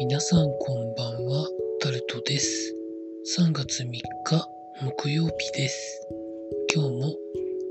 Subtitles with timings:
[0.00, 1.46] 皆さんこんばんは、
[1.78, 2.74] タルトです。
[3.38, 4.02] 3月3日
[4.80, 6.08] 木曜日です。
[6.74, 7.14] 今日も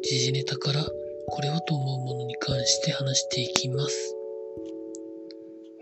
[0.04, 4.16] 時事ネタからこれはと思うものに関して話していきます。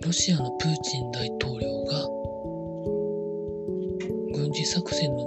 [0.06, 2.08] ロシアのプーチン大統領が
[4.34, 5.27] 軍事作戦の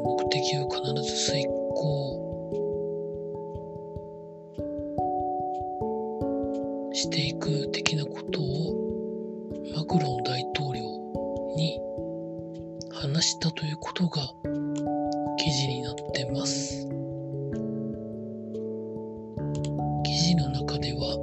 [20.04, 21.16] 記事の中では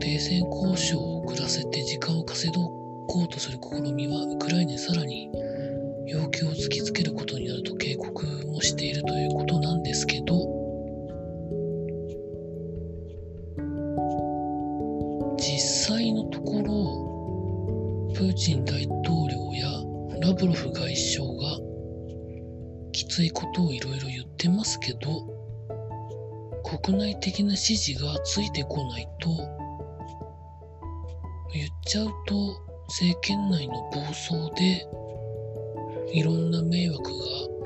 [0.00, 5.30] 停戦交渉を遅らせて時間を稼ごうとする試みはウクライナにさらに
[6.06, 10.34] 要求を突きつけることになると警告もしているということなんですけど
[15.38, 18.73] 実際のところプーチン大
[20.44, 21.58] ラブロフ外相が
[22.92, 24.98] きついことをいろいろ言ってますけど
[26.62, 29.30] 国内的な支持がついてこないと
[31.54, 34.86] 言っちゃうと政権内の暴走で
[36.12, 37.10] いろんな迷惑が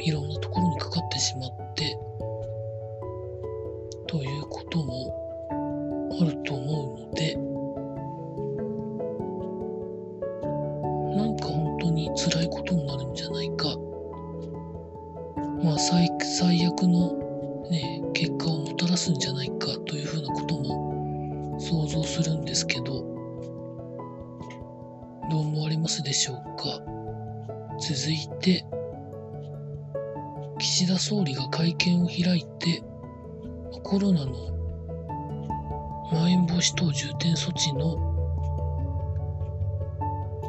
[0.00, 1.98] いろんなところにかかってしまって
[4.06, 7.34] ということもあると思うので
[11.16, 11.57] なんか
[12.18, 13.68] 辛いことになるんじゃないか。
[15.62, 17.14] まあ最最悪の
[17.70, 22.84] ね結果をもたらすんじゃないかというふうなことも想像するんですけど
[25.30, 26.80] どう思われますでしょうか。
[27.80, 28.66] 続いて
[30.58, 32.82] 岸田総理が会見を開いて
[33.84, 34.32] コロナの
[36.12, 38.07] まん延防止等重点措置の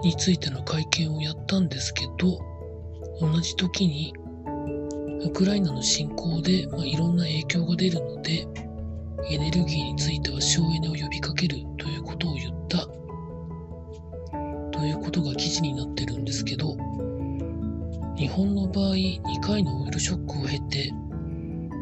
[0.03, 2.39] についての会見をやったんですけど
[3.19, 4.13] 同じ時に
[5.25, 8.47] ウクライナの侵攻で、まあ、いろんな影響が出るので
[9.29, 12.87] エネルギーについては省エネを呼びかけるということを言った
[14.71, 16.77] ということが記事になってるんですけど
[18.15, 20.91] 日本の場合2回のオイルショックを経て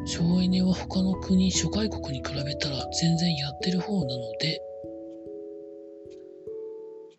[0.06, 4.62] 省エネは他の国諸外国に比べたら全然やってる方なので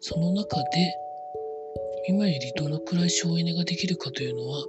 [0.01, 0.65] その中で
[2.09, 4.65] 今よりどのくらい省エネができるかというのは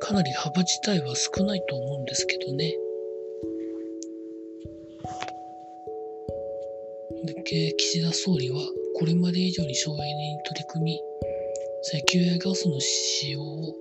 [0.00, 2.74] かなり幅自体は少ないと思うんですけどね。
[7.44, 8.60] で岸田総理は
[8.98, 11.00] これまで以上に省エネに取り組み
[11.82, 13.74] 石油やガスの使用を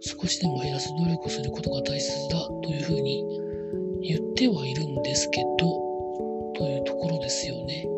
[0.00, 3.24] 少しでも減らす努力をすることが大切だというふうに
[4.02, 5.56] 言ってはいるんですけど
[6.56, 7.97] というところですよね。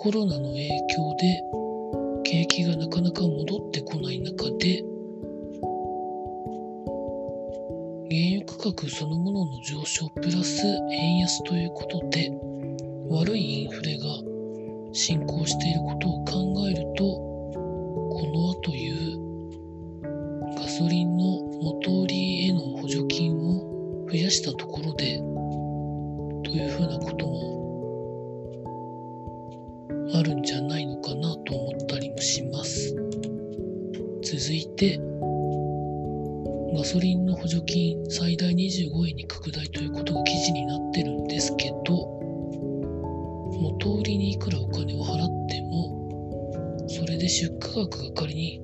[0.00, 1.42] コロナの影響で
[2.22, 4.84] 景気がなかなか戻ってこない中で
[8.08, 12.30] 原油価格そのものの上昇プラス円安ということで
[13.10, 14.04] 悪いインフレが
[14.92, 21.24] 進行していることを考えるとこの後いうガソリンの
[21.60, 25.16] 元売りへの補助金を増やしたところで
[26.44, 27.67] というふうなことも
[34.78, 35.00] て
[36.72, 41.96] ガソリンの補助金最大25円に拡大ということが記事になってるんですけど
[43.60, 48.62] 元売りにいくらお金を払ってもそれで出荷額が仮に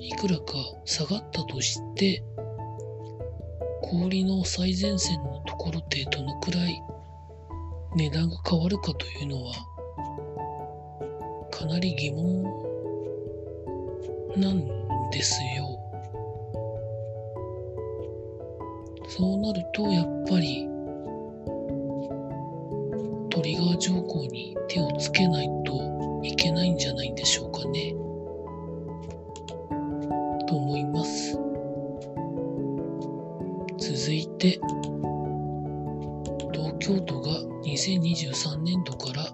[0.00, 0.44] いくらか
[0.86, 2.24] 下がったとして
[3.82, 6.82] 小売りの最前線のところでどのくらい
[7.96, 9.54] 値段が変わるかというのは
[11.50, 12.42] かなり疑問
[14.36, 15.78] なんですよ
[19.08, 20.68] そうなるとやっぱり
[23.30, 27.94] トリガー条項に手をつけないといけないんじゃないんでしょうかね。
[30.48, 31.38] と思います。
[33.78, 34.60] 続いて、
[36.52, 37.30] 東京都が
[37.64, 39.24] 2023年度から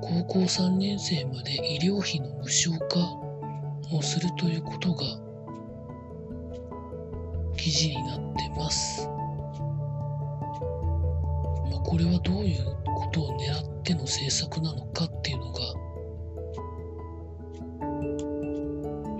[0.00, 3.29] 高校3年生まで医療費の無償化
[3.92, 5.04] をするということが
[7.56, 9.06] 記事になってます。
[11.70, 15.60] まあ、これはどういうことを狙っての政策なのかっていうのが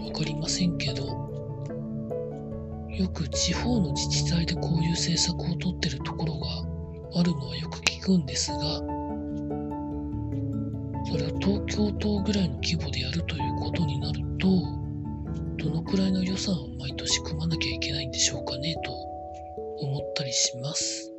[0.04, 1.06] 分かりませんけど
[2.90, 8.99] よく地方の自治体でこういう政策をとってるところがあるのはよく聞くんですが
[11.06, 14.48] それを東京都ぐらいの規模でやるということになると
[15.62, 21.12] どのくらいの予算を毎年組まなきゃいけないんでしょうかねと思ったりします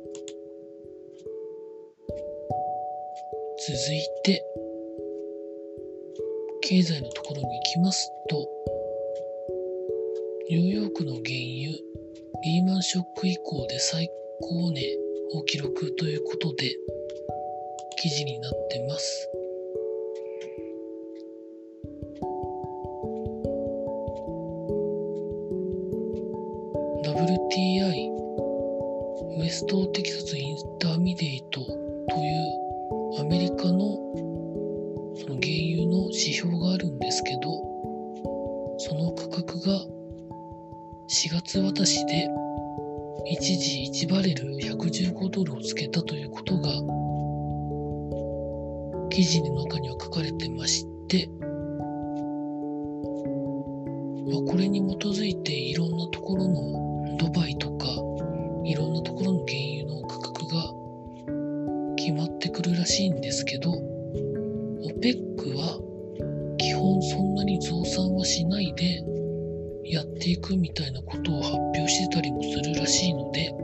[3.66, 4.44] 続いて
[6.62, 8.48] 経済のところに行きますと
[10.50, 11.92] ニューヨークの原油
[12.44, 14.82] リーマンショック以降で最高値
[15.34, 16.74] を記録ということで
[17.98, 19.31] 記事になってます。
[27.22, 28.10] WTI
[29.38, 33.78] ウエストテキサスインターミデイトというアメリカの
[35.14, 37.62] その原油の指標があるんですけど
[38.78, 39.72] その価格が
[41.08, 42.28] 4月渡しで
[43.26, 46.70] 一時1バレル115ドルをつけたということが
[49.10, 51.30] 記事の中には書かれてまして、
[54.26, 56.91] まあ、これに基づいていろんなところの
[72.82, 73.54] らしいので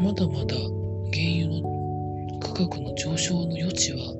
[0.00, 4.14] まだまだ原油の価格の上昇の余地は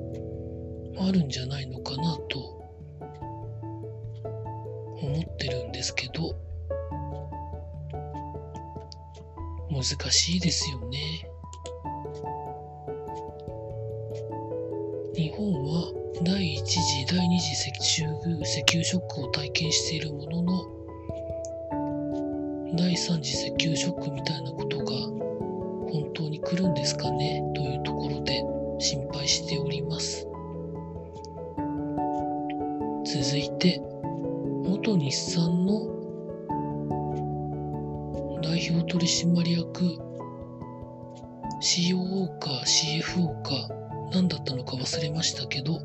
[0.99, 2.39] あるんじゃないのかなと
[5.01, 6.35] 思ってるんですけど
[9.71, 10.99] 難しいですよね。
[15.15, 15.91] 日本は
[16.23, 20.70] 第1次第2次石油石油ショックを体験しているものの
[22.75, 24.85] 第3次石油ショックみたいなことが
[25.91, 27.43] 本当に来るんですかね？
[27.53, 28.43] というところで
[28.79, 30.27] 心配しております。
[33.03, 33.81] 続いて
[34.63, 35.87] 元日産の
[38.41, 39.97] 代表取締役
[41.61, 43.51] COO か CFO か
[44.13, 45.79] 何だったのか忘れましたけど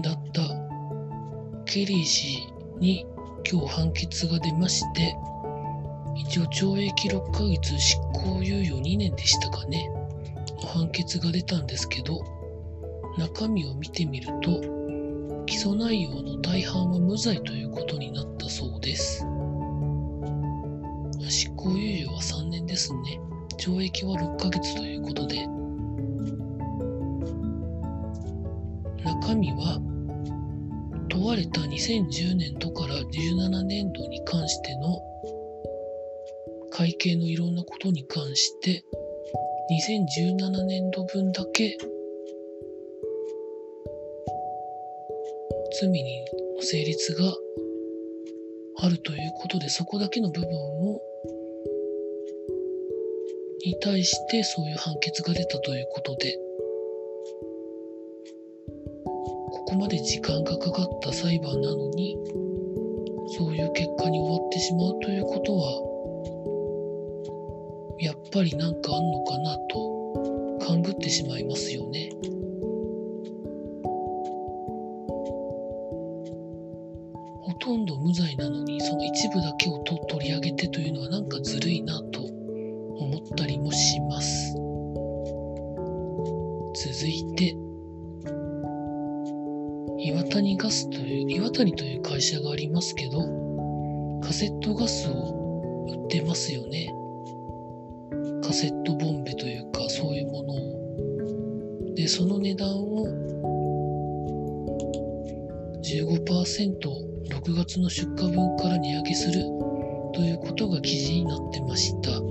[0.00, 0.42] だった
[1.64, 2.38] ケリー氏
[2.78, 3.04] に
[3.50, 5.16] 今日判決が出まして
[6.16, 9.90] 一応懲役6ヶ月執行猶予2年でしたかね。
[10.66, 12.24] 判決が出たんですけど
[13.18, 14.60] 中身を見てみると
[15.46, 19.26] 起訴内容の大半は無罪ということになったそうです。
[21.28, 23.20] 執行猶予は3年ですね。
[23.58, 25.46] 懲役は6ヶ月ということで。
[29.04, 29.80] 中身は
[31.08, 35.00] 問われた2010年度から17年度に関しての
[36.72, 38.82] 会計のいろんなことに関して
[39.70, 41.76] 2017年度分だけ
[45.80, 46.24] 罪に
[46.60, 47.34] 成立が
[48.78, 51.00] あるということでそこだけの部分を
[53.64, 56.36] に対してそういう判決が出たということで
[59.52, 62.16] ここまで時間がかかった裁判なのに
[63.38, 65.91] そういう結果に終わってしまうということは
[68.32, 72.10] ぱりなんかあんのかなと勘ぐってしまいますよね。
[77.42, 84.54] ほとんど無罪なのにその一部だけをと取り上げてというのはなんかずるいなと思ったりもします。
[86.74, 87.54] 続いて
[89.98, 93.20] 岩谷ガスという、岩谷という会社がありますけど、
[94.20, 96.92] カセットガスを売ってますよね。
[98.52, 101.94] セットボンベというか、そういうものを。
[101.94, 103.06] で、その値段を
[105.82, 106.78] 15%
[107.28, 109.42] 6月の出荷分から値上げする
[110.14, 112.20] ということが記事になってました。
[112.20, 112.26] も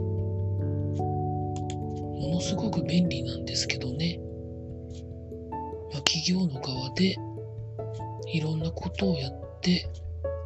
[2.35, 4.19] のすごく便利なんですけどね。
[5.91, 7.17] まあ、企業の側で
[8.33, 9.89] いろんなことをやって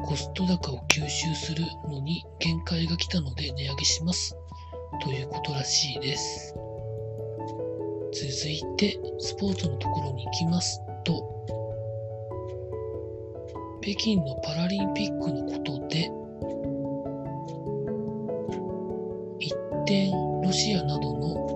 [0.05, 4.35] コスト高を吸収するのに限界が来たので値上げします
[5.01, 6.55] ということらしいです。
[8.11, 11.45] 続いてスポーツのところに行きますと
[13.81, 16.09] 北京のパラリンピックのことで
[19.39, 19.53] 一
[19.85, 20.11] 点
[20.41, 21.55] ロシアなどの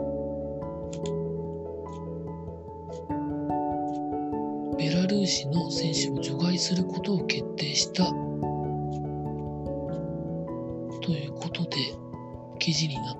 [5.30, 8.14] 士の選手を除外することを決定したと
[11.02, 11.78] ということで
[12.58, 13.19] 記事になっ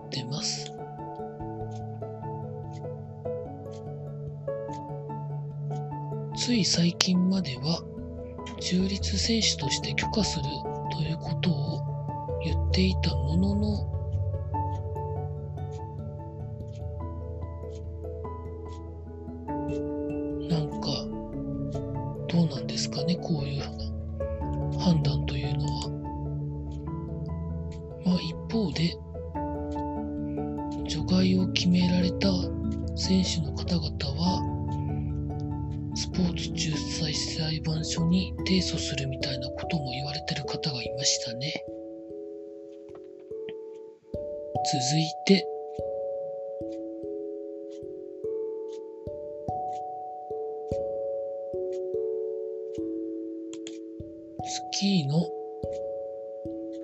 [6.50, 7.84] つい最近までは
[8.60, 10.46] 中立選手として許可する
[10.92, 13.86] ということを言っていたものの
[20.50, 20.88] なんか
[22.28, 23.64] どうなんですかねこういう
[24.80, 25.90] 判断というのは。
[28.06, 28.98] まあ一方で
[30.90, 32.28] 除外を決められた
[32.96, 34.59] 選手の方々は
[36.00, 41.52] スポーツ仲裁裁判所に提訴するみたいなことも言われてる方がいましたね。
[44.72, 45.46] 続いて、
[54.46, 55.28] スキーの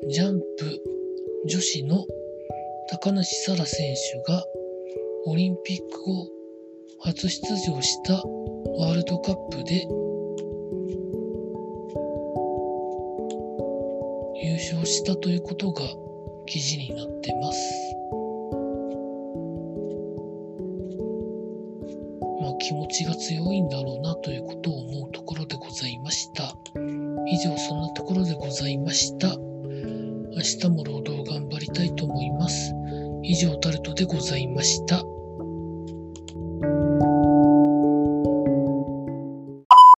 [0.10, 0.84] ジャンプ
[1.48, 2.06] 女子の
[2.90, 4.44] 高梨沙羅選手が
[5.28, 6.45] オリンピック後
[7.06, 9.88] 初出場したワールドカップで
[14.42, 15.82] 優勝したということが
[16.48, 17.96] 記事になってます。
[22.42, 26.56] まあ気持ちが強いんだろうなということを思うところでございました。
[27.28, 29.28] 以上そんなところでございました。
[29.28, 32.74] 明日も労働頑張りたいと思います。
[33.22, 35.06] 以上タルトでございました。